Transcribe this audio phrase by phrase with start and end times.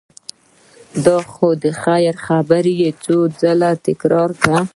[1.05, 1.17] دا
[1.63, 4.59] د خیر خبره یې څو ځل تکرار کړه.